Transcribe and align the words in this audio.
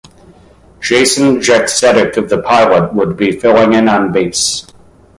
Jason 0.79 1.35
Jaksetic 1.35 2.17
of 2.17 2.27
The 2.27 2.41
Pilot 2.41 2.91
would 2.95 3.15
be 3.15 3.31
filling 3.39 3.73
in 3.73 3.87
on 3.87 4.11
bass. 4.11 4.65